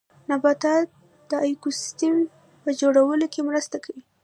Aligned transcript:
نباتات 0.29 0.87
د 1.29 1.31
ايکوسيستم 1.45 2.15
په 2.63 2.69
جوړولو 2.79 3.25
کې 3.33 3.41
مرسته 3.49 3.77
کوي 3.83 4.01